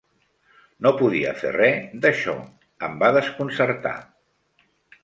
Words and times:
No 0.85 0.91
podia 1.01 1.35
fer 1.41 1.51
res 1.57 1.85
d'això. 2.07 2.35
Em 2.89 2.99
va 3.05 3.13
desconcertar. 3.21 3.97